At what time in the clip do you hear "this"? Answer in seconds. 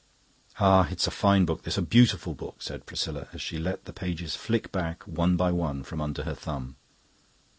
1.61-1.77